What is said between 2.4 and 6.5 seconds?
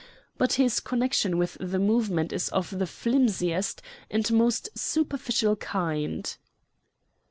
of the flimsiest and most superficial kind."